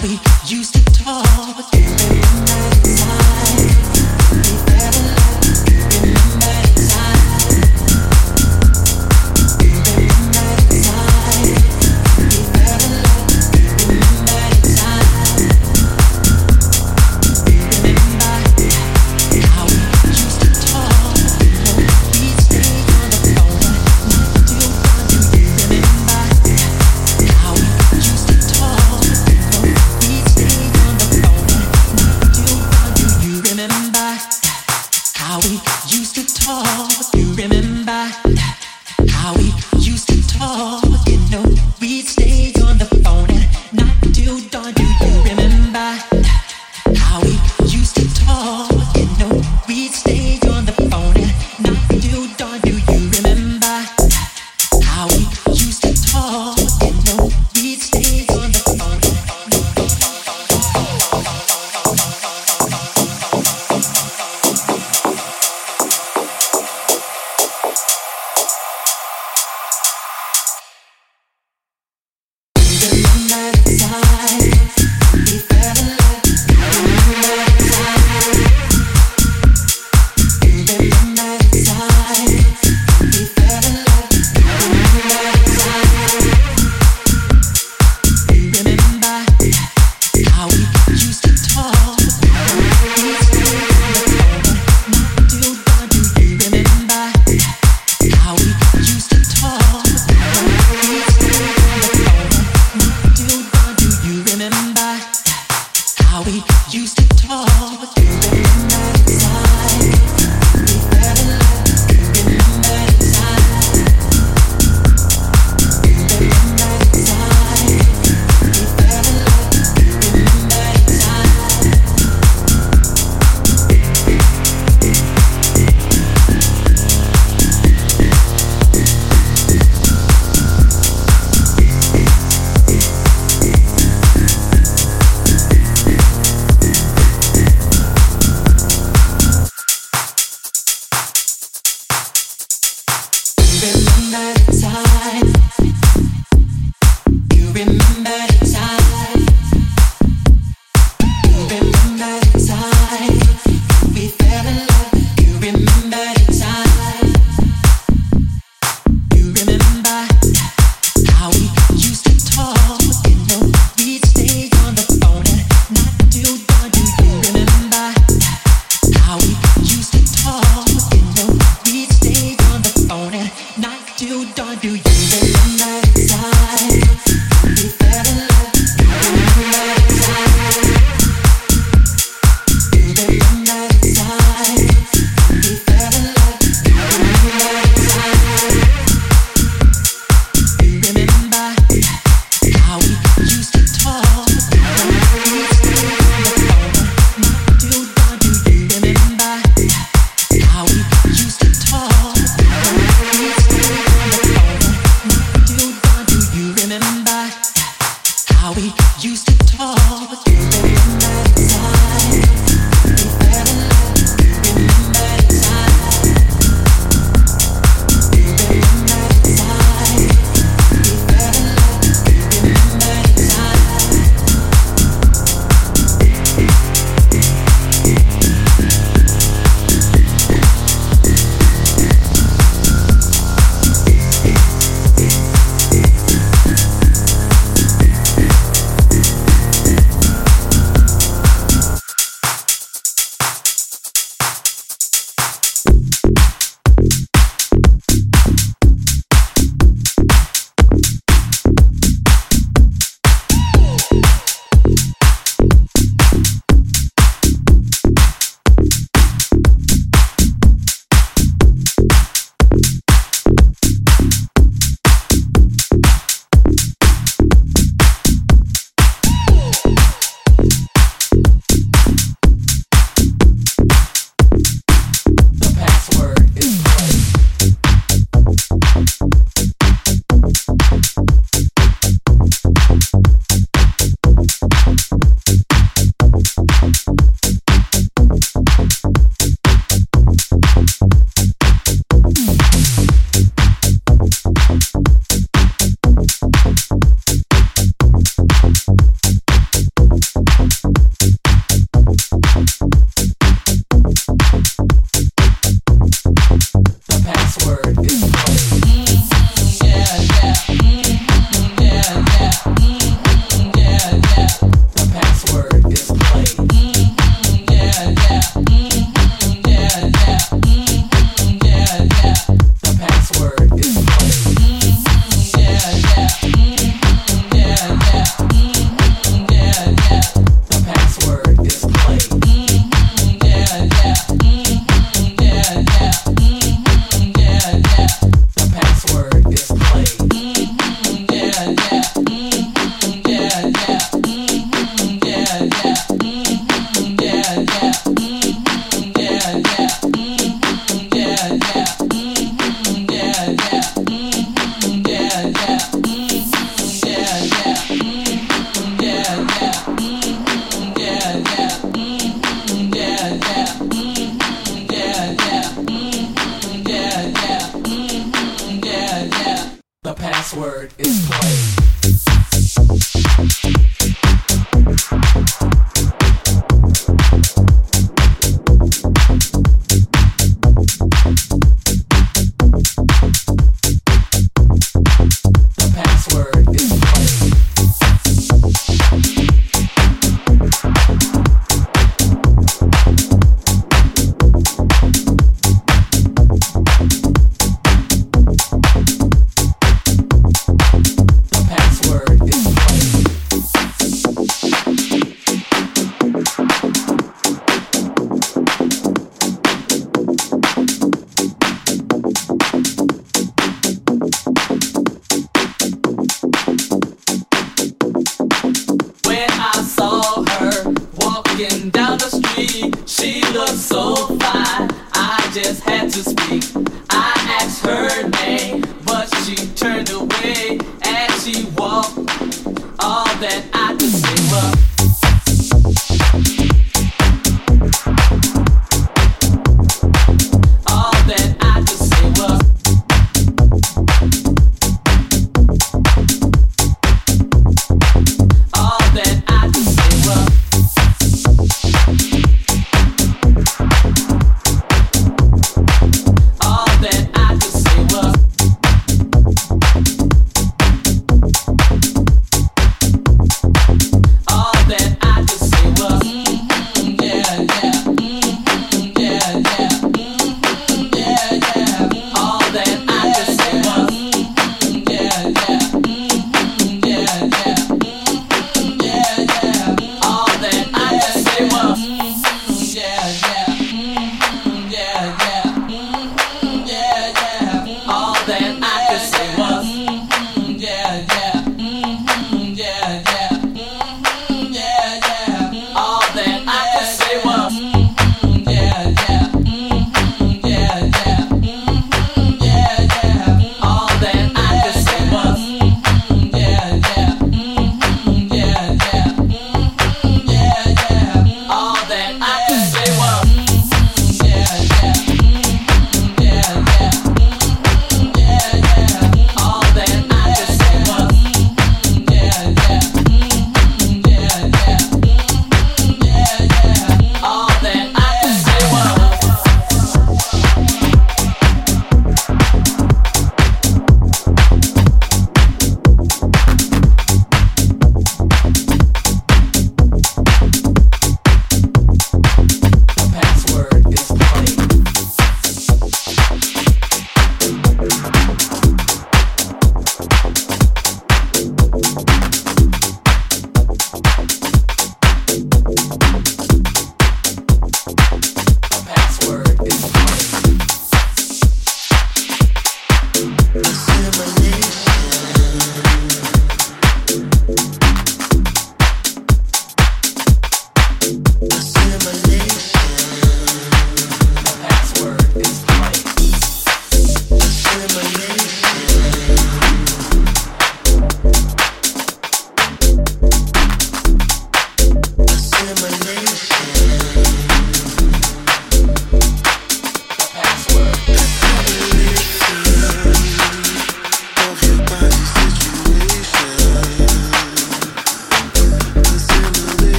[0.00, 0.62] do you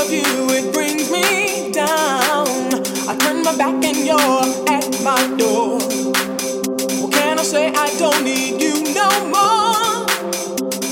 [0.00, 2.46] of you, it brings me down.
[3.08, 5.78] I turn my back and you're at my door.
[7.00, 10.06] What can I say I don't need you no more?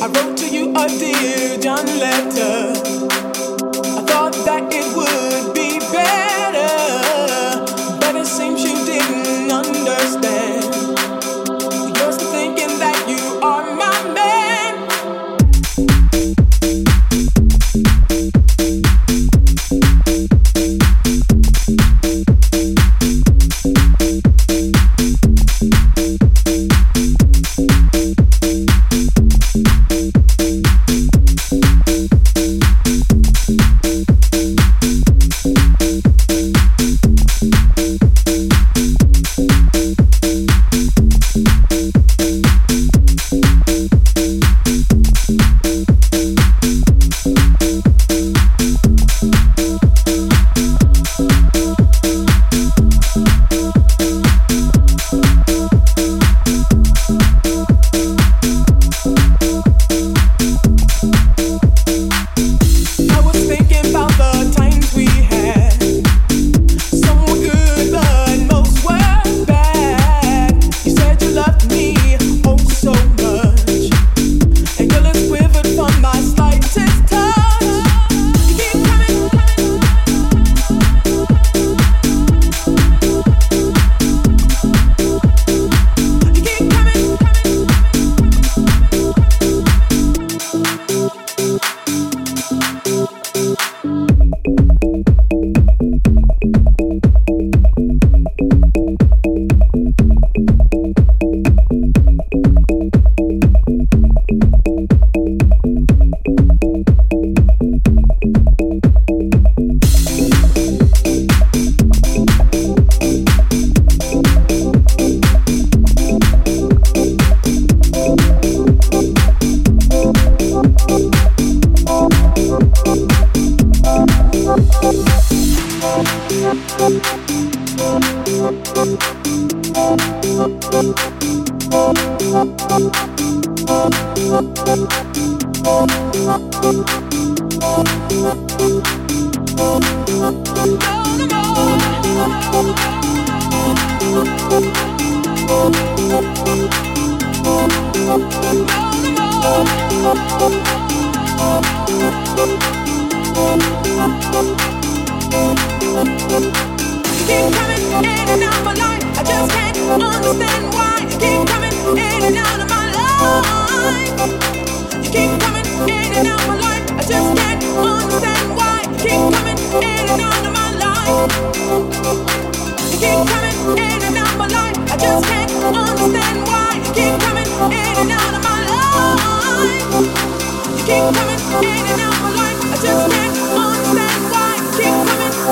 [0.03, 2.92] I wrote to you a dear John letter.